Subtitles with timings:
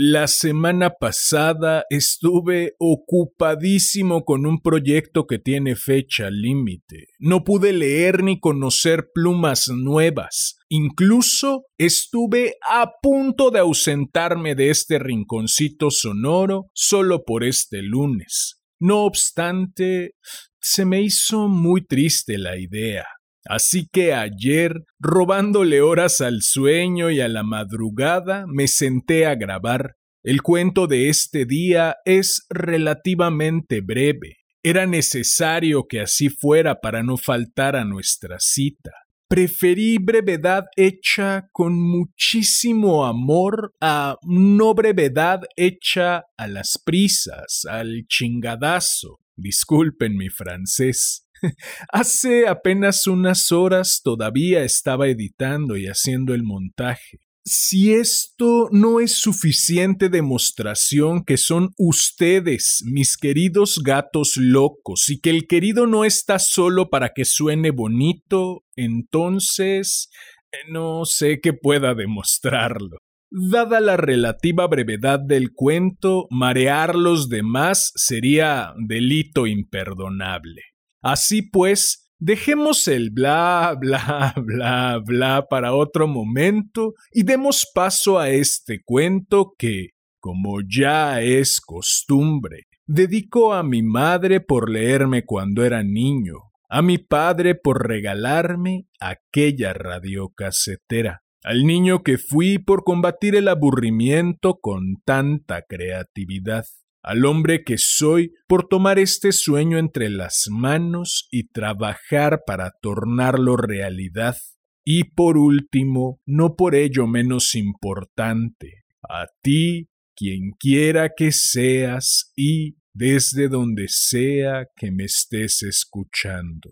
[0.00, 7.08] la semana pasada estuve ocupadísimo con un proyecto que tiene fecha límite.
[7.18, 10.56] No pude leer ni conocer plumas nuevas.
[10.68, 18.62] Incluso estuve a punto de ausentarme de este rinconcito sonoro solo por este lunes.
[18.78, 20.12] No obstante,
[20.60, 23.04] se me hizo muy triste la idea.
[23.48, 29.97] Así que ayer, robándole horas al sueño y a la madrugada, me senté a grabar.
[30.24, 34.38] El cuento de este día es relativamente breve.
[34.64, 38.90] Era necesario que así fuera para no faltar a nuestra cita.
[39.28, 49.20] Preferí brevedad hecha con muchísimo amor a no brevedad hecha a las prisas, al chingadazo.
[49.36, 51.26] Disculpen mi francés.
[51.92, 57.20] Hace apenas unas horas todavía estaba editando y haciendo el montaje.
[57.50, 65.30] Si esto no es suficiente demostración que son ustedes, mis queridos gatos locos, y que
[65.30, 70.10] el querido no está solo para que suene bonito, entonces
[70.52, 72.98] eh, no sé qué pueda demostrarlo.
[73.30, 80.60] Dada la relativa brevedad del cuento, marear los demás sería delito imperdonable.
[81.02, 88.30] Así pues, dejemos el bla, bla, bla, bla para otro momento y demos paso a
[88.30, 95.82] este cuento que, como ya es costumbre, dedico a mi madre por leerme cuando era
[95.82, 103.48] niño, a mi padre por regalarme aquella radiocasetera, al niño que fui por combatir el
[103.48, 106.64] aburrimiento con tanta creatividad,
[107.02, 113.56] al hombre que soy por tomar este sueño entre las manos y trabajar para tornarlo
[113.56, 114.36] realidad.
[114.84, 122.76] Y por último, no por ello menos importante, a ti, quien quiera que seas y
[122.92, 126.70] desde donde sea que me estés escuchando.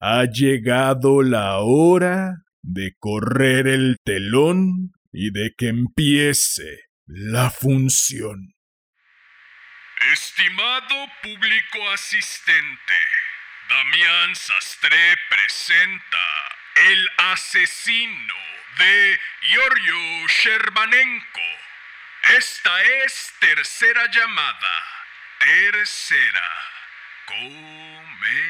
[0.00, 8.54] Ha llegado la hora de correr el telón y de que empiece la función.
[10.10, 12.94] Estimado público asistente,
[13.68, 16.18] Damián Sastre presenta
[16.74, 18.34] El asesino
[18.78, 21.40] de Giorgio Sherbanenko.
[22.36, 24.86] Esta es tercera llamada.
[25.38, 26.50] Tercera.
[27.26, 28.42] Comenzamos.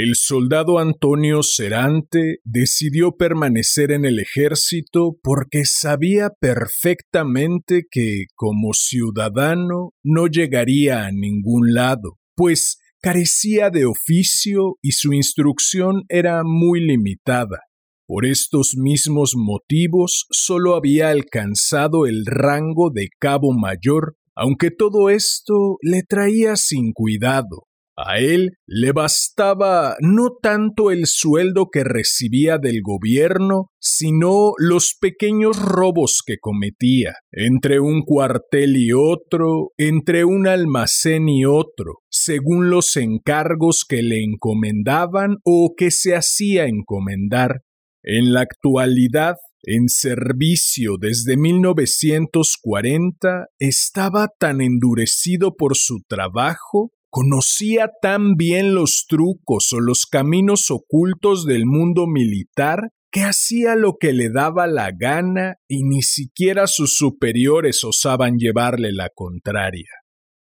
[0.00, 9.94] El soldado Antonio Cerante decidió permanecer en el ejército porque sabía perfectamente que, como ciudadano,
[10.04, 17.62] no llegaría a ningún lado, pues carecía de oficio y su instrucción era muy limitada.
[18.06, 25.76] Por estos mismos motivos solo había alcanzado el rango de cabo mayor, aunque todo esto
[25.82, 27.67] le traía sin cuidado,
[27.98, 35.60] a él le bastaba no tanto el sueldo que recibía del gobierno, sino los pequeños
[35.60, 42.96] robos que cometía, entre un cuartel y otro, entre un almacén y otro, según los
[42.96, 47.62] encargos que le encomendaban o que se hacía encomendar.
[48.04, 49.34] En la actualidad,
[49.64, 59.72] en servicio desde 1940, estaba tan endurecido por su trabajo Conocía tan bien los trucos
[59.72, 65.56] o los caminos ocultos del mundo militar que hacía lo que le daba la gana
[65.66, 69.88] y ni siquiera sus superiores osaban llevarle la contraria.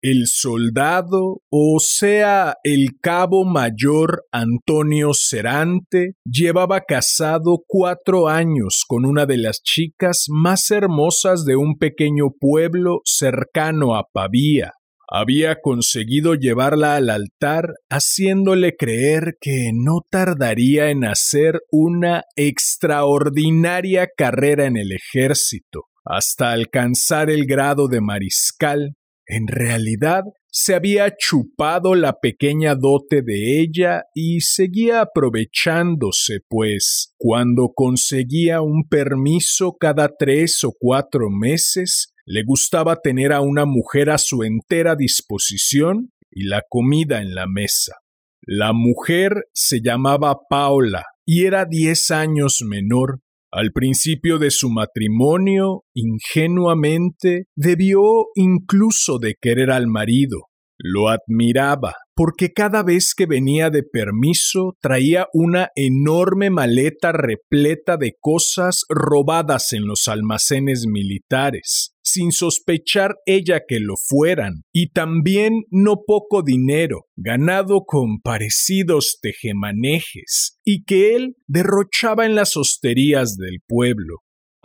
[0.03, 9.25] El soldado, o sea, el cabo mayor Antonio Cerante, llevaba casado cuatro años con una
[9.25, 14.73] de las chicas más hermosas de un pequeño pueblo cercano a Pavía,
[15.09, 24.65] había conseguido llevarla al altar, haciéndole creer que no tardaría en hacer una extraordinaria carrera
[24.65, 28.95] en el ejército, hasta alcanzar el grado de mariscal,
[29.30, 30.24] En realidad,
[30.59, 38.88] se había chupado la pequeña dote de ella y seguía aprovechándose, pues cuando conseguía un
[38.89, 44.95] permiso cada tres o cuatro meses, le gustaba tener a una mujer a su entera
[44.95, 47.98] disposición y la comida en la mesa.
[48.42, 53.19] La mujer se llamaba Paula y era diez años menor.
[53.51, 60.46] Al principio de su matrimonio, ingenuamente, debió incluso de querer al marido.
[60.79, 68.13] Lo admiraba, porque cada vez que venía de permiso traía una enorme maleta repleta de
[68.19, 76.03] cosas robadas en los almacenes militares, sin sospechar ella que lo fueran, y también no
[76.06, 84.18] poco dinero, ganado con parecidos tejemanejes, y que él derrochaba en las hosterías del pueblo.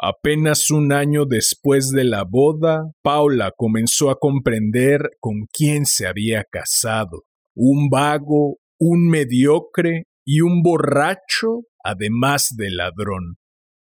[0.05, 6.43] Apenas un año después de la boda, Paula comenzó a comprender con quién se había
[6.43, 7.23] casado.
[7.55, 13.37] Un vago, un mediocre y un borracho, además de ladrón.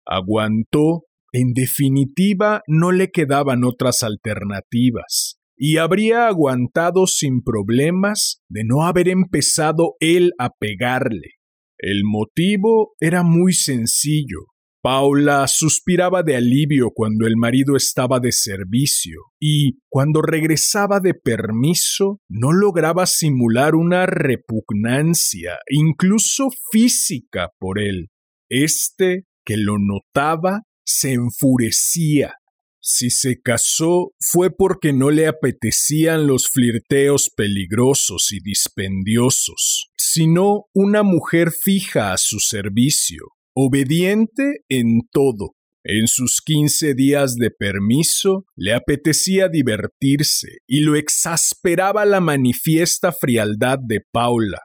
[0.04, 8.82] Aguantó, en definitiva no le quedaban otras alternativas, y habría aguantado sin problemas de no
[8.82, 11.36] haber empezado él a pegarle.
[11.78, 14.49] El motivo era muy sencillo.
[14.82, 22.20] Paula suspiraba de alivio cuando el marido estaba de servicio y, cuando regresaba de permiso,
[22.28, 28.08] no lograba simular una repugnancia, incluso física, por él.
[28.48, 32.34] Este, que lo notaba, se enfurecía.
[32.82, 41.02] Si se casó fue porque no le apetecían los flirteos peligrosos y dispendiosos, sino una
[41.02, 45.54] mujer fija a su servicio, obediente en todo.
[45.82, 53.78] En sus quince días de permiso le apetecía divertirse y lo exasperaba la manifiesta frialdad
[53.82, 54.60] de Paula.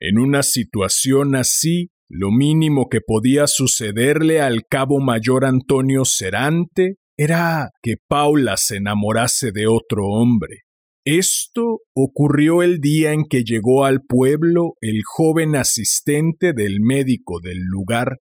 [0.00, 7.70] En una situación así, lo mínimo que podía sucederle al cabo mayor Antonio Cerante era
[7.82, 10.62] que Paula se enamorase de otro hombre.
[11.04, 17.58] Esto ocurrió el día en que llegó al pueblo el joven asistente del médico del
[17.60, 18.18] lugar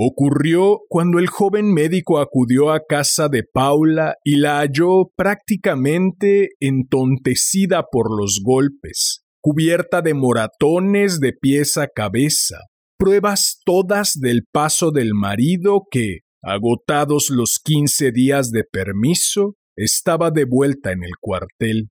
[0.00, 7.82] Ocurrió cuando el joven médico acudió a casa de Paula y la halló prácticamente entontecida
[7.90, 12.58] por los golpes, cubierta de moratones de pies a cabeza,
[12.96, 20.44] pruebas todas del paso del marido que, agotados los quince días de permiso, estaba de
[20.44, 21.88] vuelta en el cuartel.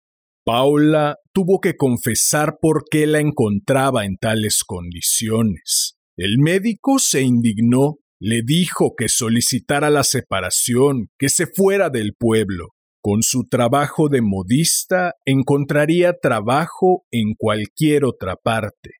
[0.43, 5.95] Paula tuvo que confesar por qué la encontraba en tales condiciones.
[6.15, 12.67] El médico se indignó, le dijo que solicitara la separación, que se fuera del pueblo.
[13.01, 18.91] Con su trabajo de modista encontraría trabajo en cualquier otra parte.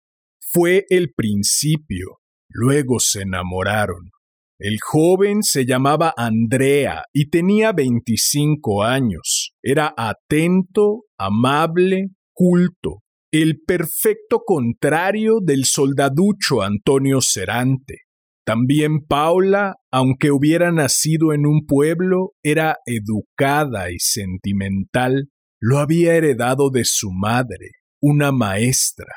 [0.42, 2.18] Fue el principio.
[2.50, 4.10] Luego se enamoraron.
[4.58, 9.54] El joven se llamaba Andrea y tenía 25 años.
[9.62, 13.03] Era atento, amable, culto
[13.34, 18.02] el perfecto contrario del soldaducho Antonio Cerante.
[18.46, 26.70] También Paula, aunque hubiera nacido en un pueblo, era educada y sentimental, lo había heredado
[26.70, 29.12] de su madre, una maestra.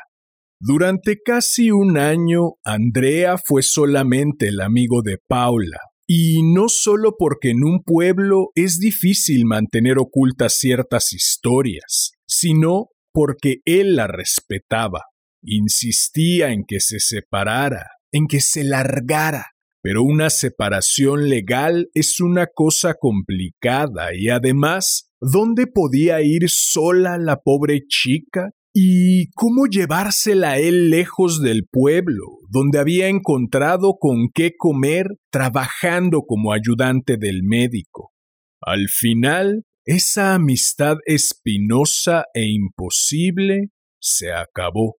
[0.58, 7.50] Durante casi un año, Andrea fue solamente el amigo de Paula, y no solo porque
[7.50, 15.04] en un pueblo es difícil mantener ocultas ciertas historias, sino porque él la respetaba.
[15.42, 19.52] Insistía en que se separara, en que se largara.
[19.82, 27.38] Pero una separación legal es una cosa complicada y además, ¿dónde podía ir sola la
[27.38, 28.50] pobre chica?
[28.74, 36.52] ¿Y cómo llevársela él lejos del pueblo, donde había encontrado con qué comer trabajando como
[36.52, 38.12] ayudante del médico?
[38.60, 44.96] Al final, esa amistad espinosa e imposible se acabó.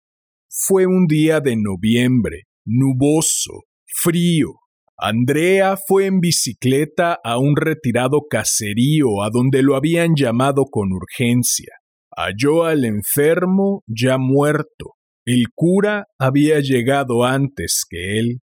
[0.50, 4.54] Fue un día de noviembre, nuboso, frío.
[4.98, 11.74] Andrea fue en bicicleta a un retirado caserío a donde lo habían llamado con urgencia.
[12.16, 14.94] Halló al enfermo ya muerto.
[15.26, 18.40] El cura había llegado antes que él.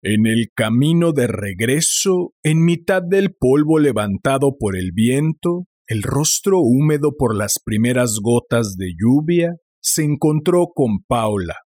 [0.00, 6.60] En el camino de regreso, en mitad del polvo levantado por el viento, el rostro
[6.60, 11.56] húmedo por las primeras gotas de lluvia, se encontró con Paula.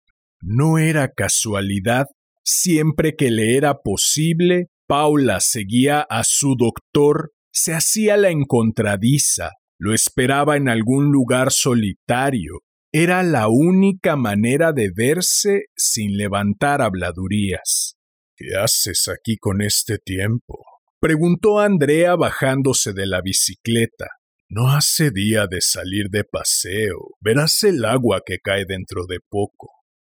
[0.40, 2.06] No era casualidad.
[2.44, 9.92] Siempre que le era posible, Paula seguía a su doctor, se hacía la encontradiza, lo
[9.92, 12.60] esperaba en algún lugar solitario.
[12.92, 17.96] Era la única manera de verse sin levantar habladurías.
[18.36, 20.71] ¿Qué haces aquí con este tiempo?
[21.02, 24.06] Preguntó Andrea bajándose de la bicicleta.
[24.48, 27.16] No hace día de salir de paseo.
[27.20, 29.70] Verás el agua que cae dentro de poco.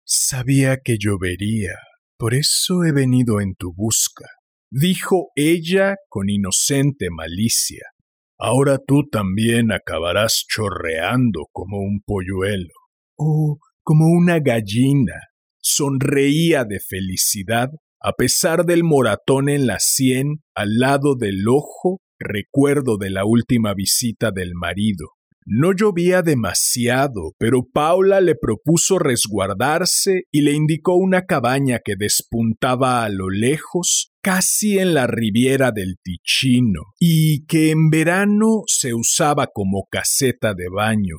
[0.05, 1.73] Sabía que llovería.
[2.19, 4.29] Por eso he venido en tu busca,
[4.69, 7.81] dijo ella con inocente malicia.
[8.37, 12.73] Ahora tú también acabarás chorreando como un polluelo.
[13.17, 15.15] Oh, como una gallina.
[15.59, 17.69] Sonreía de felicidad
[18.01, 23.73] a pesar del moratón en la sien al lado del ojo recuerdo de la última
[23.73, 25.09] visita del marido.
[25.47, 33.03] No llovía demasiado, pero Paula le propuso resguardarse y le indicó una cabaña que despuntaba
[33.03, 39.45] a lo lejos, casi en la riviera del Ticino, y que en verano se usaba
[39.53, 41.17] como caseta de baño.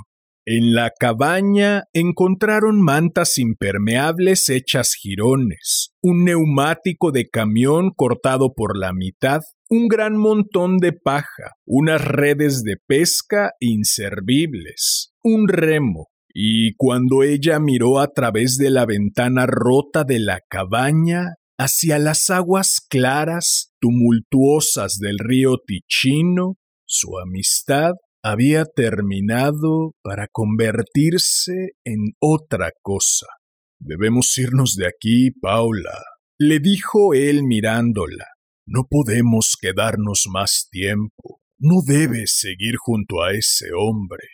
[0.48, 8.92] En la cabaña encontraron mantas impermeables hechas jirones, un neumático de camión cortado por la
[8.92, 17.24] mitad, un gran montón de paja, unas redes de pesca inservibles, un remo, y cuando
[17.24, 23.72] ella miró a través de la ventana rota de la cabaña hacia las aguas claras,
[23.80, 27.94] tumultuosas del río Ticino, su amistad
[28.28, 33.26] había terminado para convertirse en otra cosa.
[33.78, 36.02] Debemos irnos de aquí, Paula,
[36.36, 38.26] le dijo él mirándola.
[38.66, 41.40] No podemos quedarnos más tiempo.
[41.58, 44.24] No debes seguir junto a ese hombre.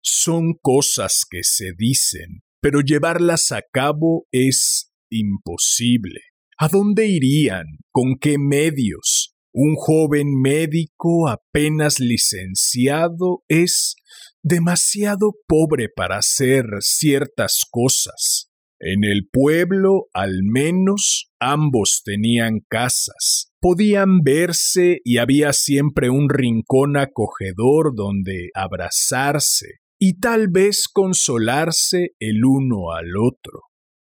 [0.00, 6.20] Son cosas que se dicen, pero llevarlas a cabo es imposible.
[6.58, 7.66] ¿A dónde irían?
[7.90, 9.21] ¿Con qué medios?
[9.54, 13.96] Un joven médico apenas licenciado es
[14.42, 18.48] demasiado pobre para hacer ciertas cosas.
[18.80, 26.96] En el pueblo, al menos, ambos tenían casas, podían verse y había siempre un rincón
[26.96, 33.60] acogedor donde abrazarse y tal vez consolarse el uno al otro.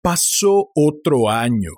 [0.01, 1.73] Pasó otro año.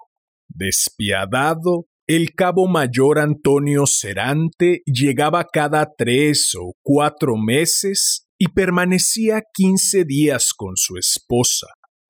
[0.48, 10.06] Despiadado, el cabo mayor Antonio Cerante llegaba cada tres o cuatro meses y permanecía quince
[10.06, 11.68] días con su esposa.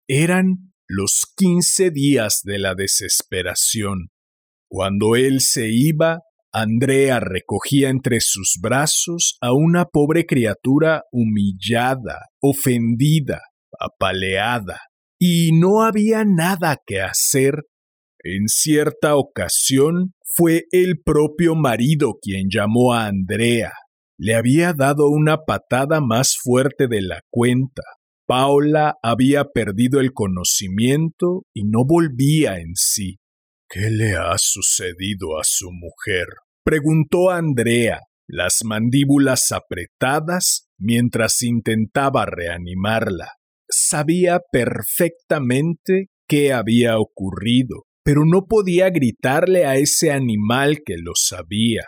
[0.08, 4.10] Eran los quince días de la desesperación.
[4.70, 6.20] Cuando él se iba,
[6.54, 13.42] Andrea recogía entre sus brazos a una pobre criatura humillada, ofendida,
[13.80, 14.80] apaleada,
[15.20, 17.64] y no había nada que hacer
[18.36, 23.72] en cierta ocasión fue el propio marido quien llamó a Andrea.
[24.20, 27.84] Le había dado una patada más fuerte de la cuenta.
[28.28, 33.18] Paula había perdido el conocimiento y no volvía en sí.
[33.70, 36.28] ¿Qué le ha sucedido a su mujer?
[36.64, 43.32] preguntó Andrea, las mandíbulas apretadas mientras intentaba reanimarla.
[43.70, 51.84] Sabía perfectamente qué había ocurrido pero no podía gritarle a ese animal que lo sabía.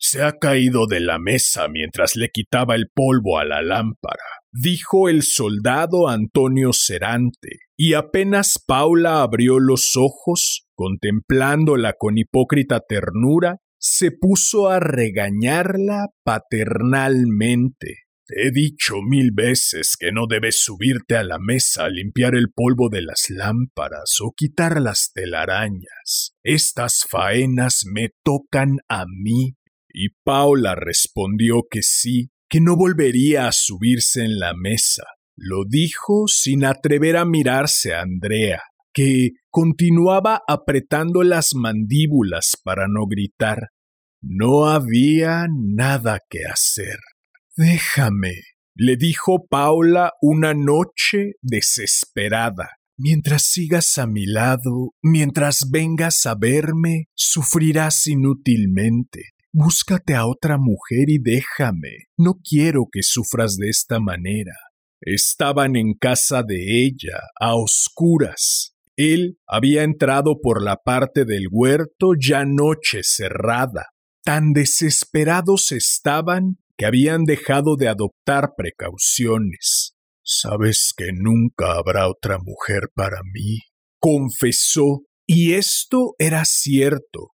[0.00, 5.08] Se ha caído de la mesa mientras le quitaba el polvo a la lámpara, dijo
[5.08, 14.10] el soldado Antonio Cerante, y apenas Paula abrió los ojos, contemplándola con hipócrita ternura, se
[14.10, 18.06] puso a regañarla paternalmente.
[18.36, 22.88] He dicho mil veces que no debes subirte a la mesa a limpiar el polvo
[22.88, 26.34] de las lámparas o quitar las telarañas.
[26.44, 29.56] Estas faenas me tocan a mí.
[29.92, 35.04] Y Paula respondió que sí, que no volvería a subirse en la mesa.
[35.36, 43.06] Lo dijo sin atrever a mirarse a Andrea, que continuaba apretando las mandíbulas para no
[43.06, 43.70] gritar.
[44.22, 46.98] No había nada que hacer.
[47.56, 48.32] Déjame,
[48.74, 52.76] le dijo Paula una noche desesperada.
[52.96, 59.30] Mientras sigas a mi lado, mientras vengas a verme, sufrirás inútilmente.
[59.52, 62.06] Búscate a otra mujer y déjame.
[62.16, 64.54] No quiero que sufras de esta manera.
[65.00, 68.76] Estaban en casa de ella, a oscuras.
[68.96, 73.86] Él había entrado por la parte del huerto ya noche cerrada.
[74.22, 79.92] Tan desesperados estaban que habían dejado de adoptar precauciones.
[80.24, 83.58] Sabes que nunca habrá otra mujer para mí,
[84.00, 87.32] confesó, y esto era cierto.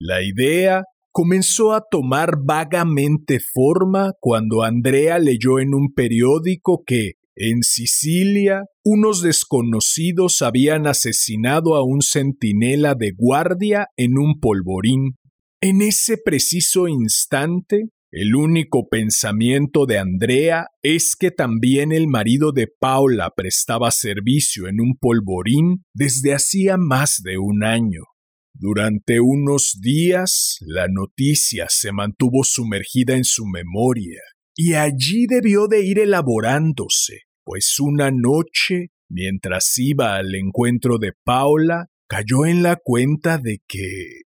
[0.00, 7.62] La idea comenzó a tomar vagamente forma cuando Andrea leyó en un periódico que, en
[7.64, 15.16] Sicilia, unos desconocidos habían asesinado a un centinela de guardia en un polvorín.
[15.60, 22.68] En ese preciso instante, el único pensamiento de Andrea es que también el marido de
[22.68, 28.02] Paula prestaba servicio en un polvorín desde hacía más de un año.
[28.54, 34.22] Durante unos días la noticia se mantuvo sumergida en su memoria
[34.54, 41.88] y allí debió de ir elaborándose, pues una noche, mientras iba al encuentro de Paula,
[42.08, 44.22] cayó en la cuenta de que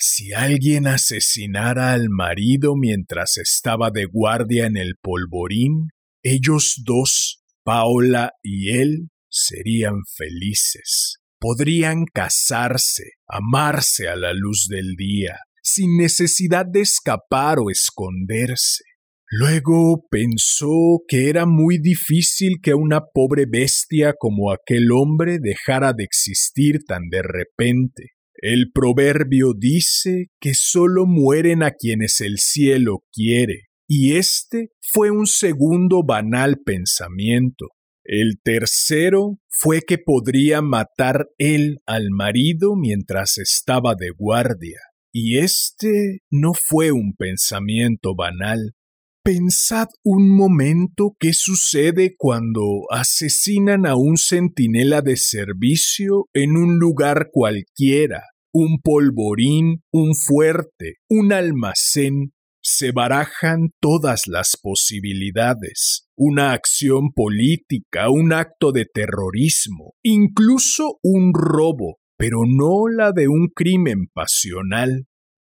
[0.00, 5.90] si alguien asesinara al marido mientras estaba de guardia en el polvorín,
[6.22, 11.18] ellos dos, Paula y él, serían felices.
[11.38, 18.84] Podrían casarse, amarse a la luz del día, sin necesidad de escapar o esconderse.
[19.30, 26.04] Luego pensó que era muy difícil que una pobre bestia como aquel hombre dejara de
[26.04, 28.19] existir tan de repente.
[28.34, 35.26] El proverbio dice que solo mueren a quienes el cielo quiere, y este fue un
[35.26, 37.68] segundo banal pensamiento.
[38.04, 44.80] El tercero fue que podría matar él al marido mientras estaba de guardia,
[45.12, 48.74] y este no fue un pensamiento banal.
[49.22, 57.28] Pensad un momento qué sucede cuando asesinan a un centinela de servicio en un lugar
[57.30, 62.32] cualquiera, un polvorín, un fuerte, un almacén.
[62.62, 71.98] Se barajan todas las posibilidades, una acción política, un acto de terrorismo, incluso un robo,
[72.16, 75.04] pero no la de un crimen pasional.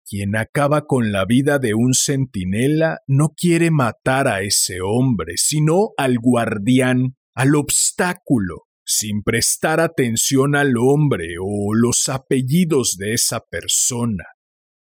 [0.08, 5.90] Quien acaba con la vida de un centinela no quiere matar a ese hombre, sino
[5.98, 14.24] al guardián, al obstáculo, sin prestar atención al hombre o los apellidos de esa persona.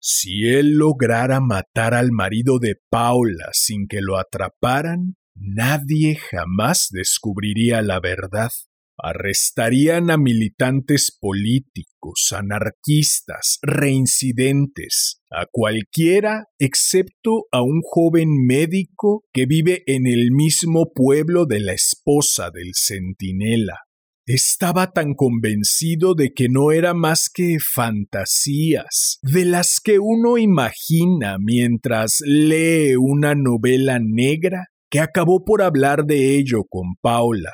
[0.01, 7.81] Si él lograra matar al marido de Paula sin que lo atraparan, nadie jamás descubriría
[7.81, 8.51] la verdad
[8.97, 19.83] arrestarían a militantes políticos, anarquistas, reincidentes, a cualquiera excepto a un joven médico que vive
[19.87, 23.79] en el mismo pueblo de la esposa del centinela.
[24.25, 31.37] Estaba tan convencido de que no era más que fantasías, de las que uno imagina
[31.39, 37.51] mientras lee una novela negra, que acabó por hablar de ello con Paula.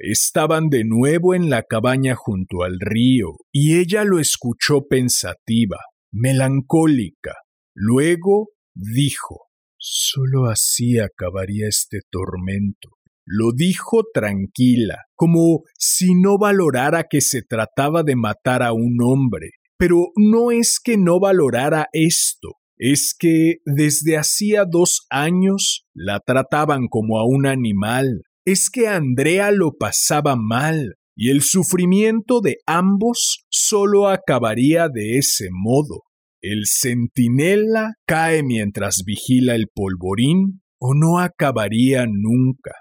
[0.00, 5.78] Estaban de nuevo en la cabaña junto al río, y ella lo escuchó pensativa,
[6.12, 7.34] melancólica.
[7.74, 9.48] Luego dijo
[9.80, 12.90] Solo así acabaría este tormento.
[13.24, 19.50] Lo dijo tranquila, como si no valorara que se trataba de matar a un hombre.
[19.76, 26.86] Pero no es que no valorara esto, es que desde hacía dos años la trataban
[26.88, 33.44] como a un animal, es que Andrea lo pasaba mal y el sufrimiento de ambos
[33.50, 36.02] solo acabaría de ese modo.
[36.40, 42.72] El centinela cae mientras vigila el polvorín o no acabaría nunca.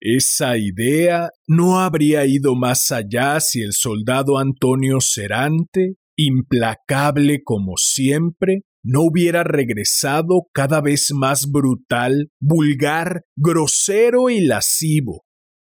[0.00, 8.62] Esa idea no habría ido más allá si el soldado Antonio Serante, implacable como siempre,
[8.82, 15.24] no hubiera regresado cada vez más brutal, vulgar, grosero y lascivo.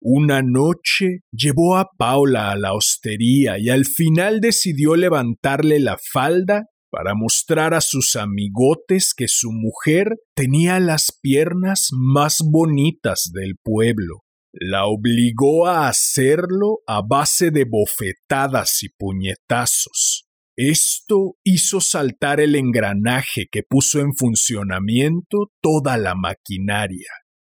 [0.02, 6.68] Una noche llevó a Paula a la hostería y al final decidió levantarle la falda
[6.90, 14.22] para mostrar a sus amigotes que su mujer tenía las piernas más bonitas del pueblo.
[14.52, 20.29] La obligó a hacerlo a base de bofetadas y puñetazos.
[20.62, 27.08] Esto hizo saltar el engranaje que puso en funcionamiento toda la maquinaria.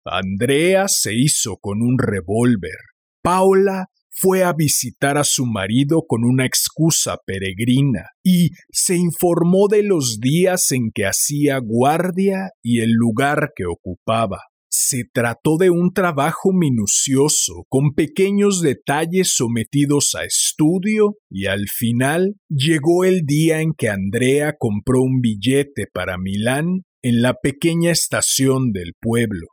[0.05, 2.77] Andrea se hizo con un revólver.
[3.23, 9.83] Paula fue a visitar a su marido con una excusa peregrina y se informó de
[9.83, 14.41] los días en que hacía guardia y el lugar que ocupaba.
[14.83, 22.37] Se trató de un trabajo minucioso, con pequeños detalles sometidos a estudio, y al final
[22.49, 28.73] llegó el día en que Andrea compró un billete para Milán en la pequeña estación
[28.73, 29.49] del pueblo.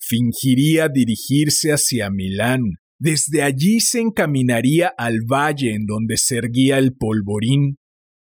[0.00, 2.62] Fingiría dirigirse hacia Milán.
[2.98, 7.76] Desde allí se encaminaría al valle en donde se erguía el polvorín.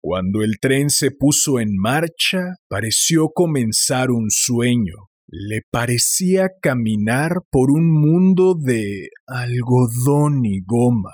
[0.01, 4.95] Cuando el tren se puso en marcha, pareció comenzar un sueño.
[5.29, 11.11] Le parecía caminar por un mundo de algodón y goma.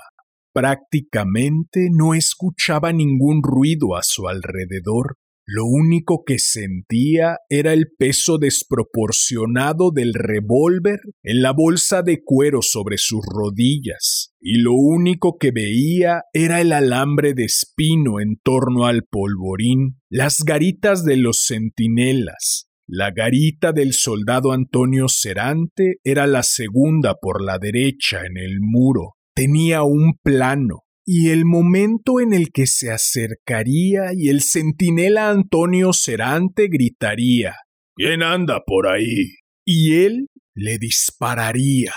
[0.52, 5.16] Prácticamente no escuchaba ningún ruido a su alrededor.
[5.46, 12.62] Lo único que sentía era el peso desproporcionado del revólver en la bolsa de cuero
[12.62, 18.86] sobre sus rodillas, y lo único que veía era el alambre de espino en torno
[18.86, 26.42] al polvorín, las garitas de los centinelas, la garita del soldado Antonio Cerante era la
[26.42, 32.50] segunda por la derecha en el muro, tenía un plano, y el momento en el
[32.50, 37.56] que se acercaría y el centinela Antonio Cerante gritaría
[37.96, 39.36] ¿Quién anda por ahí?
[39.66, 41.92] y él le dispararía.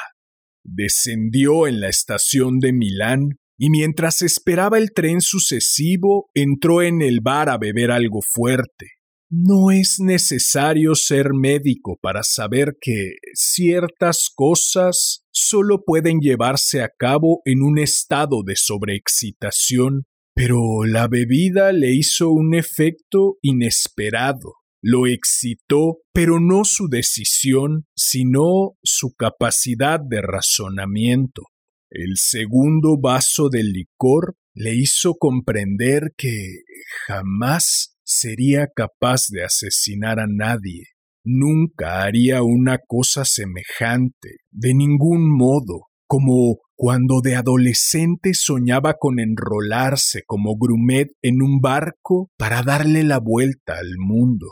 [0.64, 7.22] Descendió en la estación de Milán y mientras esperaba el tren sucesivo entró en el
[7.22, 8.97] bar a beber algo fuerte.
[9.30, 17.42] No es necesario ser médico para saber que ciertas cosas solo pueden llevarse a cabo
[17.44, 24.54] en un estado de sobreexcitación, pero la bebida le hizo un efecto inesperado.
[24.82, 31.42] Lo excitó, pero no su decisión, sino su capacidad de razonamiento.
[31.90, 36.62] El segundo vaso de licor le hizo comprender que
[37.08, 40.86] jamás sería capaz de asesinar a nadie.
[41.26, 50.22] Nunca haría una cosa semejante, de ningún modo, como cuando de adolescente soñaba con enrolarse
[50.26, 54.48] como grumet en un barco para darle la vuelta al mundo.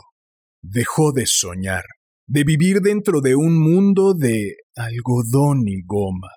[0.60, 1.84] Dejó de soñar,
[2.26, 6.28] de vivir dentro de un mundo de algodón y goma.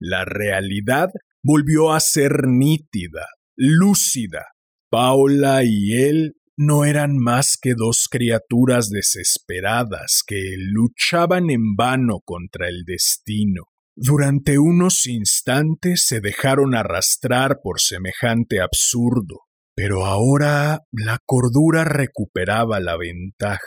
[0.00, 1.10] La realidad
[1.40, 4.46] volvió a ser nítida, lúcida.
[4.90, 12.68] Paula y él no eran más que dos criaturas desesperadas que luchaban en vano contra
[12.68, 13.64] el destino.
[13.96, 19.42] Durante unos instantes se dejaron arrastrar por semejante absurdo,
[19.76, 23.60] pero ahora la cordura recuperaba la ventaja.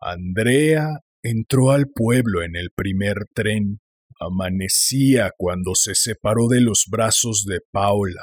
[0.00, 0.88] Andrea
[1.22, 3.80] entró al pueblo en el primer tren.
[4.20, 8.22] Amanecía cuando se separó de los brazos de Paula.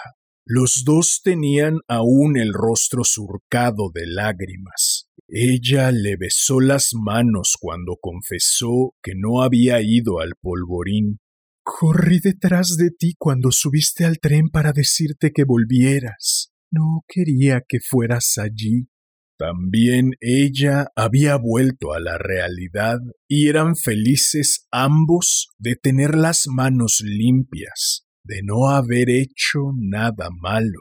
[0.53, 5.07] Los dos tenían aún el rostro surcado de lágrimas.
[5.29, 11.19] Ella le besó las manos cuando confesó que no había ido al polvorín.
[11.63, 16.51] Corrí detrás de ti cuando subiste al tren para decirte que volvieras.
[16.69, 18.89] No quería que fueras allí.
[19.37, 27.01] También ella había vuelto a la realidad y eran felices ambos de tener las manos
[27.05, 30.79] limpias de no haber hecho nada malo.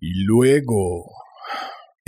[0.00, 1.10] Y luego...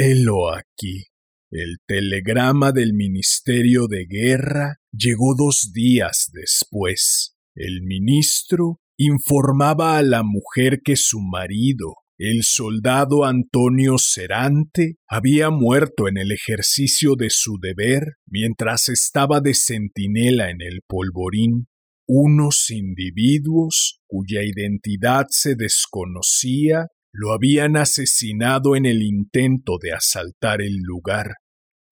[0.01, 1.07] Helo aquí.
[1.51, 7.35] El telegrama del Ministerio de Guerra llegó dos días después.
[7.57, 16.07] El ministro informaba a la mujer que su marido, el soldado Antonio Cerante, había muerto
[16.07, 21.67] en el ejercicio de su deber mientras estaba de centinela en el polvorín
[22.09, 30.79] unos individuos cuya identidad se desconocía lo habían asesinado en el intento de asaltar el
[30.83, 31.35] lugar.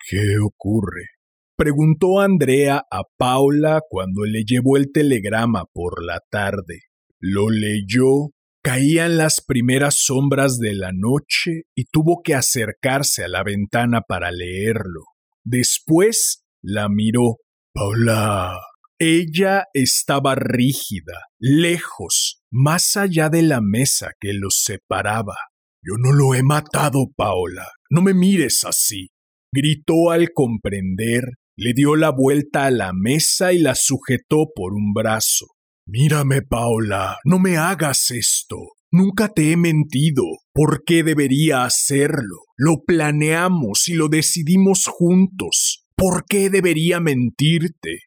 [0.08, 1.08] ¿Qué ocurre?
[1.56, 6.80] preguntó Andrea a Paula cuando le llevó el telegrama por la tarde.
[7.18, 8.30] Lo leyó,
[8.62, 14.30] caían las primeras sombras de la noche y tuvo que acercarse a la ventana para
[14.30, 15.04] leerlo.
[15.44, 17.36] Después la miró.
[17.72, 18.54] Paula,
[18.98, 25.36] ella estaba rígida, lejos, más allá de la mesa que los separaba.
[25.82, 27.68] Yo no lo he matado, Paola.
[27.90, 29.08] No me mires así.
[29.52, 31.24] Gritó al comprender,
[31.56, 35.46] le dio la vuelta a la mesa y la sujetó por un brazo.
[35.86, 38.56] Mírame, Paola, no me hagas esto.
[38.90, 40.24] Nunca te he mentido.
[40.52, 42.36] ¿Por qué debería hacerlo?
[42.56, 45.86] Lo planeamos y lo decidimos juntos.
[45.96, 48.05] ¿Por qué debería mentirte?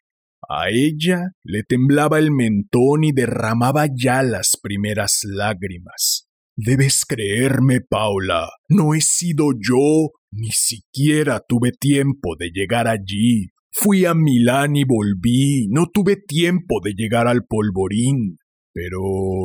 [0.51, 6.27] A ella le temblaba el mentón y derramaba ya las primeras lágrimas.
[6.55, 13.49] Debes creerme, Paula, no he sido yo, ni siquiera tuve tiempo de llegar allí.
[13.71, 18.37] Fui a Milán y volví, no tuve tiempo de llegar al polvorín.
[18.73, 18.99] Pero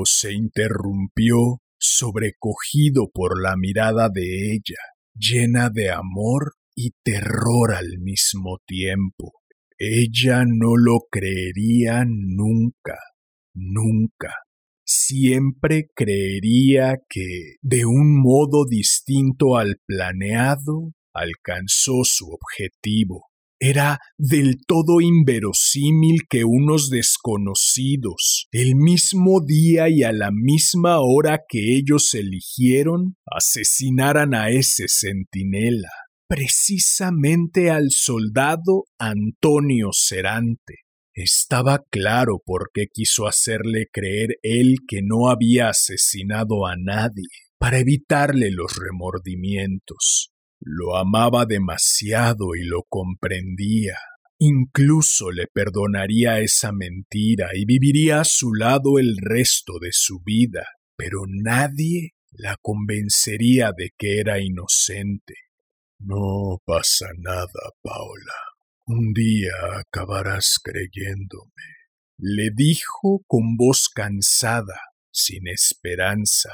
[0.05, 4.81] se interrumpió, sobrecogido por la mirada de ella,
[5.15, 9.33] llena de amor y terror al mismo tiempo.
[9.79, 12.97] Ella no lo creería nunca,
[13.55, 14.33] nunca.
[14.87, 23.27] siempre creería que, de un modo distinto al planeado, alcanzó su objetivo.
[23.61, 31.41] Era del todo inverosímil que unos desconocidos, el mismo día y a la misma hora
[31.49, 35.89] que ellos eligieron, asesinaran a ese centinela,
[36.35, 40.79] precisamente al soldado Antonio Cerante.
[41.13, 47.79] Estaba claro por qué quiso hacerle creer él que no había asesinado a nadie, para
[47.79, 50.33] evitarle los remordimientos.
[50.59, 53.97] Lo amaba demasiado y lo comprendía.
[54.41, 60.67] Incluso le perdonaría esa mentira y viviría a su lado el resto de su vida,
[60.97, 65.44] pero nadie la convencería de que era inocente.
[66.07, 68.39] No pasa nada, Paula.
[68.87, 71.65] Un día acabarás creyéndome,
[72.19, 74.79] le dijo con voz cansada,
[75.11, 76.51] sin esperanza,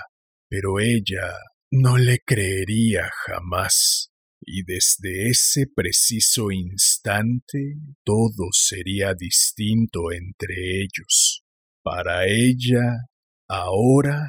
[0.49, 1.35] pero ella
[1.73, 11.43] no le creería jamás, y desde ese preciso instante todo sería distinto entre ellos.
[11.83, 13.09] Para ella,
[13.49, 14.29] ahora,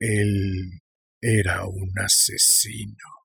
[0.00, 0.80] él
[1.20, 3.19] era un asesino.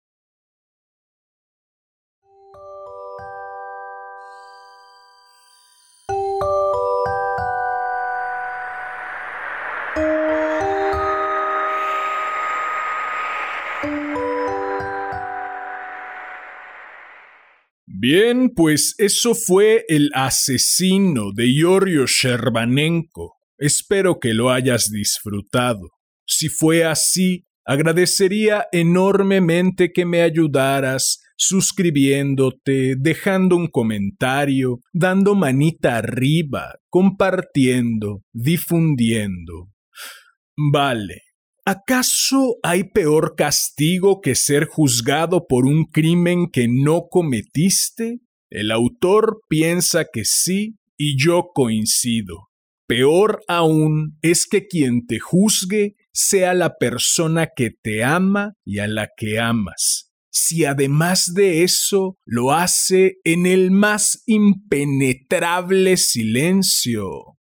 [18.07, 23.33] Bien, pues eso fue El asesino de Yorio Sherbanenko.
[23.57, 25.89] Espero que lo hayas disfrutado.
[26.23, 36.75] Si fue así, agradecería enormemente que me ayudaras suscribiéndote, dejando un comentario, dando manita arriba,
[36.89, 39.71] compartiendo, difundiendo.
[40.55, 41.23] Vale,
[41.67, 48.19] ¿Acaso hay peor castigo que ser juzgado por un crimen que no cometiste?
[48.51, 52.49] El autor piensa que sí y yo coincido.
[52.87, 58.87] Peor aún es que quien te juzgue sea la persona que te ama y a
[58.87, 60.11] la que amas.
[60.29, 67.39] Si además de eso lo hace en el más impenetrable silencio.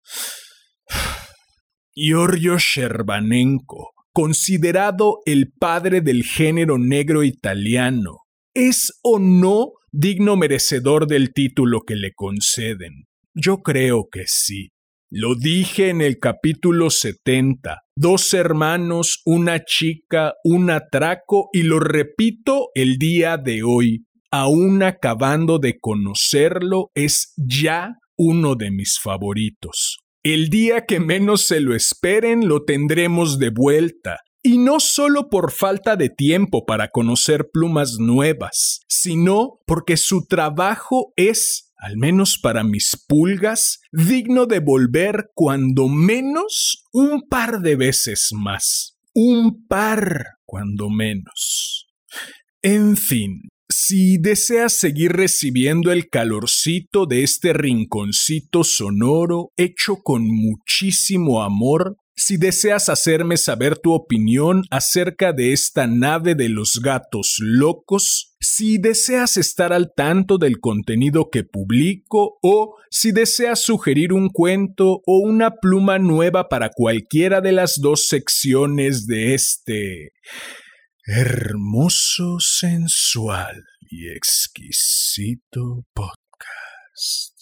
[1.93, 8.19] Giorgio Sherbanenko considerado el padre del género negro italiano,
[8.53, 13.05] ¿es o no digno merecedor del título que le conceden?
[13.33, 14.69] Yo creo que sí.
[15.09, 17.81] Lo dije en el capítulo 70.
[17.95, 24.05] Dos hermanos, una chica, un atraco y lo repito el día de hoy.
[24.31, 30.02] Aún acabando de conocerlo, es ya uno de mis favoritos.
[30.25, 35.51] El día que menos se lo esperen lo tendremos de vuelta, y no solo por
[35.51, 42.63] falta de tiempo para conocer plumas nuevas, sino porque su trabajo es, al menos para
[42.63, 48.97] mis pulgas, digno de volver cuando menos un par de veces más.
[49.13, 51.87] Un par, cuando menos.
[52.61, 61.41] En fin, si deseas seguir recibiendo el calorcito de este rinconcito sonoro hecho con muchísimo
[61.41, 68.35] amor, si deseas hacerme saber tu opinión acerca de esta nave de los gatos locos,
[68.39, 75.01] si deseas estar al tanto del contenido que publico o si deseas sugerir un cuento
[75.07, 80.11] o una pluma nueva para cualquiera de las dos secciones de este
[81.05, 87.33] hermoso, sensual y exquisito podcast.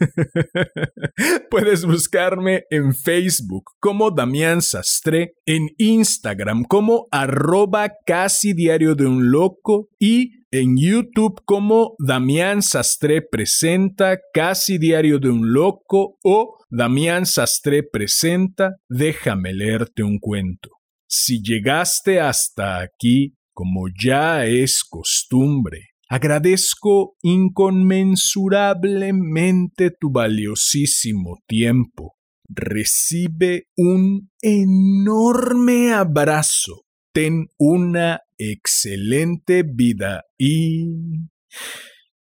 [1.50, 9.30] Puedes buscarme en Facebook como Damián Sastre, en Instagram como arroba casi diario de un
[9.30, 17.26] loco y en YouTube como Damián Sastre presenta casi diario de un loco o Damián
[17.26, 20.79] Sastre presenta déjame leerte un cuento.
[21.12, 32.14] Si llegaste hasta aquí, como ya es costumbre, agradezco inconmensurablemente tu valiosísimo tiempo.
[32.48, 36.84] Recibe un enorme abrazo.
[37.12, 40.86] Ten una excelente vida y...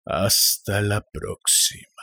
[0.06, 1.94] Hasta la próxima.